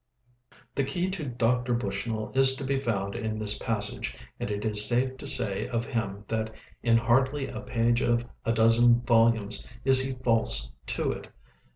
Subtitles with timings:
[0.73, 1.75] The key to Dr.
[1.75, 5.85] Bushnell is to be found in this passage, and it is safe to say of
[5.85, 11.29] him that in hardly a page of a dozen volumes is he false to it.